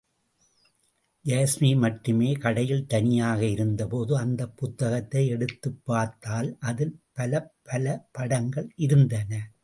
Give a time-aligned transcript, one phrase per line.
[1.25, 7.85] யாஸ்மி மட்டுமே கடையில் தனியாக இருந்தபோது அந்தப் புத்தகத்தை எடுத்துப் பார்த்தால் அதில் பலப் பல
[8.11, 9.51] படங்கள் இருந்தன.